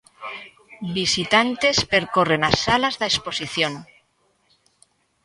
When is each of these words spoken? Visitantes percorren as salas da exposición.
Visitantes 0.99 1.77
percorren 1.93 2.41
as 2.49 2.55
salas 2.65 2.95
da 3.01 3.09
exposición. 3.11 3.73